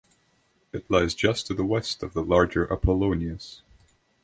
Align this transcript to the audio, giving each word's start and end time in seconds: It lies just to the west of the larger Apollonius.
It 0.73 0.89
lies 0.89 1.13
just 1.13 1.45
to 1.45 1.53
the 1.53 1.63
west 1.63 2.01
of 2.01 2.13
the 2.13 2.23
larger 2.23 2.65
Apollonius. 2.73 3.61